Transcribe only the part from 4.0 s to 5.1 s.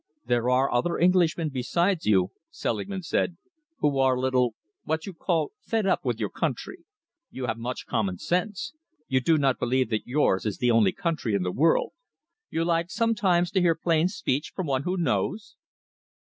a little what